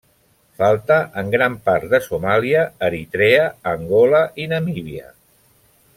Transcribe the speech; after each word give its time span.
Falta 0.61 0.95
en 1.21 1.29
gran 1.35 1.57
part 1.69 1.85
de 1.91 1.99
Somàlia, 2.07 2.63
Eritrea, 2.89 3.45
Angola 3.75 4.23
i 4.47 4.51
Namíbia. 4.55 5.15